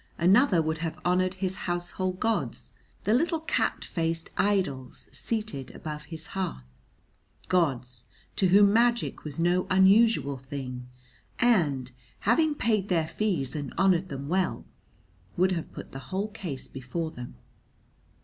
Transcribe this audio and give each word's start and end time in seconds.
Another 0.17 0.63
would 0.63 0.79
have 0.79 0.97
honoured 1.05 1.35
his 1.35 1.55
household 1.69 2.19
gods, 2.19 2.73
the 3.03 3.13
little 3.13 3.39
cat 3.41 3.85
faced 3.85 4.31
idols 4.35 5.07
seated 5.11 5.69
above 5.75 6.05
his 6.05 6.25
hearth, 6.33 6.63
gods 7.49 8.05
to 8.35 8.47
whom 8.47 8.73
magic 8.73 9.23
was 9.23 9.37
no 9.37 9.67
unusual 9.69 10.37
thing, 10.39 10.87
and, 11.37 11.91
having 12.21 12.55
paid 12.55 12.89
their 12.89 13.07
fees 13.07 13.55
and 13.55 13.75
honoured 13.77 14.09
them 14.09 14.27
well, 14.27 14.65
would 15.37 15.51
have 15.51 15.71
put 15.71 15.91
the 15.91 15.99
whole 16.09 16.29
case 16.29 16.67
before 16.67 17.11
them. 17.11 17.35